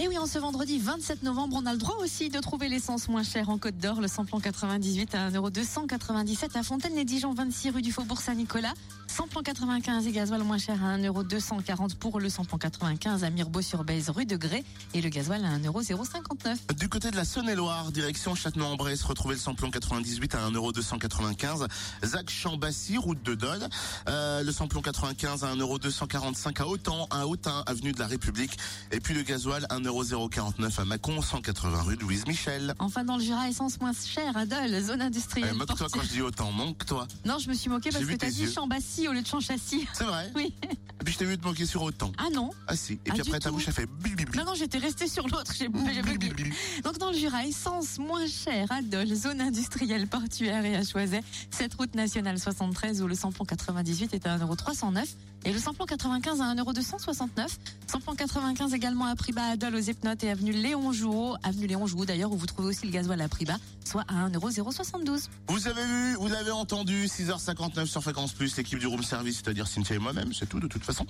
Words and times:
Et 0.00 0.06
oui, 0.06 0.16
en 0.16 0.26
ce 0.26 0.38
vendredi 0.38 0.78
27 0.78 1.24
novembre, 1.24 1.56
on 1.60 1.66
a 1.66 1.72
le 1.72 1.78
droit 1.78 1.96
aussi 2.00 2.28
de 2.28 2.38
trouver 2.38 2.68
l'essence 2.68 3.08
moins 3.08 3.24
chère 3.24 3.48
en 3.48 3.58
Côte 3.58 3.78
d'Or, 3.78 4.00
le 4.00 4.06
samplon 4.06 4.38
98 4.38 5.12
à 5.16 5.30
1,297€ 5.30 6.56
à 6.56 6.62
Fontaine-les-Dijon, 6.62 7.34
26 7.34 7.70
rue 7.70 7.82
du 7.82 7.90
Faubourg 7.90 8.20
Saint-Nicolas. 8.20 8.74
Samplon 9.08 9.42
95 9.42 10.06
et 10.06 10.12
gasoil 10.12 10.44
moins 10.44 10.58
cher 10.58 10.76
à 10.84 10.96
1,240€ 10.98 11.96
pour 11.96 12.20
le 12.20 12.28
samplon 12.28 12.58
95 12.58 13.24
à 13.24 13.30
Mirbeau-sur-Bèze, 13.30 14.10
rue 14.10 14.26
de 14.26 14.36
Grès. 14.36 14.62
Et 14.94 15.00
le 15.00 15.08
gasoil 15.08 15.44
à 15.44 15.58
1,059€. 15.58 16.76
Du 16.78 16.88
côté 16.88 17.10
de 17.10 17.16
la 17.16 17.24
Saône-et-Loire, 17.24 17.90
direction 17.90 18.36
Châtenois-en-Bresse, 18.36 19.02
retrouvez 19.02 19.34
le 19.34 19.40
samplon 19.40 19.72
98 19.72 20.36
à 20.36 20.48
1,295€. 20.50 21.66
Zac 22.04 22.30
Chambassi, 22.30 22.98
route 22.98 23.20
de 23.24 23.34
Dole. 23.34 23.66
Euh, 24.08 24.44
le 24.44 24.52
samplon 24.52 24.80
95 24.80 25.42
à 25.42 25.56
1,245€ 25.56 26.62
à 26.62 26.68
Autan, 26.68 27.08
à 27.10 27.26
Autun, 27.26 27.64
avenue 27.66 27.90
de 27.90 27.98
la 27.98 28.06
République. 28.06 28.56
Et 28.92 29.00
puis 29.00 29.14
le 29.14 29.22
gasoil 29.22 29.66
1,049€ 29.88 30.80
à 30.80 30.84
Mâcon, 30.84 31.20
180 31.22 31.82
rue 31.82 31.96
de 31.96 32.02
Louise 32.02 32.26
Michel. 32.26 32.74
Enfin, 32.78 33.04
dans 33.04 33.16
le 33.16 33.22
Jura, 33.22 33.48
essence 33.48 33.80
moins 33.80 33.92
chère 33.92 34.36
à 34.36 34.46
Dole, 34.46 34.80
zone 34.82 34.98
Eh, 35.00 35.04
industrielle. 35.04 35.54
Moque-toi 35.54 35.76
portuaire. 35.76 35.88
quand 36.02 36.02
je 36.08 36.12
dis 36.12 36.22
Autan, 36.22 36.52
manque-toi. 36.52 37.06
Non, 37.24 37.38
je 37.38 37.48
me 37.48 37.54
suis 37.54 37.68
moquée 37.70 37.90
parce 37.90 38.04
que 38.04 38.14
t'as 38.14 38.30
dit 38.30 38.42
yeux. 38.42 38.50
Chambassi 38.50 39.08
au 39.08 39.12
lieu 39.12 39.22
de 39.22 39.26
Chanchassi. 39.26 39.86
C'est 39.92 40.04
vrai 40.04 40.30
Oui. 40.36 40.54
Et 41.00 41.04
puis 41.04 41.14
je 41.14 41.18
t'ai 41.18 41.24
vu 41.24 41.38
te 41.38 41.44
moquer 41.44 41.64
sur 41.64 41.82
Autan. 41.82 42.12
Ah 42.18 42.26
non. 42.32 42.50
Ah 42.66 42.76
si. 42.76 42.94
Et 42.94 42.98
Ah, 43.08 43.12
puis 43.12 43.20
après 43.22 43.38
ta 43.38 43.50
bouche 43.50 43.68
a 43.68 43.72
fait 43.72 43.86
bili. 43.86 44.24
Non, 44.36 44.44
non, 44.44 44.54
j'étais 44.54 44.78
restée 44.78 45.06
sur 45.08 45.26
l'autre. 45.28 45.52
J'ai 45.56 45.68
dans 47.08 47.14
le 47.14 47.18
Jura, 47.18 47.46
essence 47.46 47.98
moins 47.98 48.26
chère 48.26 48.70
à 48.70 48.82
Dole, 48.82 49.14
zone 49.14 49.40
industrielle 49.40 50.06
portuaire 50.08 50.62
et 50.66 50.76
à 50.76 50.84
Choiset. 50.84 51.22
Cette 51.50 51.72
route 51.74 51.94
nationale 51.94 52.38
73 52.38 53.00
où 53.00 53.06
le 53.06 53.14
samplon 53.14 53.46
98 53.46 54.12
est 54.12 54.26
à 54.26 54.36
1,309€ 54.36 55.06
et 55.44 55.52
le 55.52 55.58
samplon 55.58 55.86
95 55.86 56.40
à 56.42 56.54
1,269€. 56.54 57.28
Samplon 57.86 58.14
95 58.14 58.74
également 58.74 59.06
à 59.06 59.16
prix 59.16 59.32
bas 59.32 59.44
à 59.52 59.56
Dole 59.56 59.76
aux 59.76 59.78
Epnotes 59.78 60.22
et 60.24 60.30
avenue 60.30 60.52
Léon 60.52 60.92
Jouot. 60.92 61.36
Avenue 61.44 61.66
Léon 61.66 61.86
Jouot 61.86 62.04
d'ailleurs 62.04 62.30
où 62.32 62.36
vous 62.36 62.44
trouvez 62.46 62.68
aussi 62.68 62.84
le 62.84 62.92
gasoil 62.92 63.20
à 63.22 63.28
prix 63.28 63.46
bas, 63.46 63.56
soit 63.84 64.04
à 64.08 64.28
1,072€. 64.28 65.28
Vous 65.48 65.66
avez 65.68 65.84
vu, 65.86 66.14
vous 66.16 66.26
l'avez 66.28 66.50
entendu, 66.50 67.06
6h59 67.06 67.86
sur 67.86 68.02
Fréquence 68.02 68.32
Plus, 68.32 68.54
l'équipe 68.56 68.78
du 68.80 68.86
room 68.88 69.02
service, 69.02 69.36
c'est-à-dire 69.36 69.66
Cynthia 69.68 69.96
et 69.96 69.98
moi-même, 70.00 70.32
c'est 70.34 70.46
tout 70.48 70.60
de 70.60 70.66
toute 70.66 70.84
façon. 70.84 71.06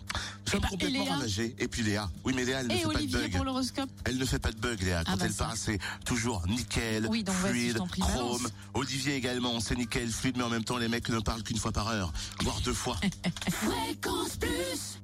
Nous 0.47 0.53
sommes 0.53 0.61
bah, 0.61 0.69
complètement 0.70 1.00
et 1.00 1.05
Léa 1.05 1.15
ravagés. 1.15 1.56
Et 1.59 1.67
puis 1.67 1.83
Léa. 1.83 2.09
Oui, 2.25 2.34
mais 2.37 2.44
Léa, 2.44 2.61
elle 2.61 2.69
ne 2.69 2.72
Et 2.75 2.77
fait 2.77 2.89
pas 2.89 3.00
de 3.00 3.06
bug. 3.06 3.33
pour 3.34 3.44
l'horoscope. 3.44 3.91
Elle 4.05 4.19
ne 4.19 4.25
fait 4.27 4.39
pas 4.39 4.53
de 4.53 4.59
bug, 4.61 4.81
Léa. 4.83 5.03
Quand 5.05 5.12
Ah 5.15 5.17
bah 5.17 5.25
elle 5.27 5.33
ça. 5.33 5.44
part, 5.47 5.56
c'est 5.56 5.78
toujours 6.05 6.47
nickel, 6.48 7.06
Oui, 7.08 7.22
donc 7.22 7.34
fluide, 7.36 7.78
chrome. 7.98 8.14
balance. 8.14 8.41
Olivier 8.75 9.17
également, 9.17 9.61
c'est 9.61 9.77
nickel, 9.77 10.08
fluide, 10.11 10.36
mais 10.36 10.44
en 10.44 10.48
même 10.48 10.64
temps, 10.64 10.77
les 10.78 10.89
mecs 10.89 11.08
ne 11.08 11.19
parlent 11.20 11.42
qu'une 11.42 11.58
fois 11.58 11.72
par 11.72 11.89
heure, 11.89 12.12
voire 12.42 12.61
deux 12.62 12.72
fois. 12.75 12.97
Fréquence 13.50 14.36
Plus 14.36 14.97